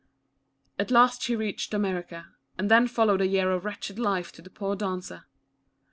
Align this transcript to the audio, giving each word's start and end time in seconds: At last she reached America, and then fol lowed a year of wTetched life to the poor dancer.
At 0.79 0.89
last 0.89 1.21
she 1.21 1.35
reached 1.35 1.75
America, 1.75 2.29
and 2.57 2.71
then 2.71 2.87
fol 2.87 3.05
lowed 3.05 3.21
a 3.21 3.27
year 3.27 3.51
of 3.51 3.61
wTetched 3.61 3.99
life 3.99 4.31
to 4.31 4.41
the 4.41 4.49
poor 4.49 4.75
dancer. 4.75 5.25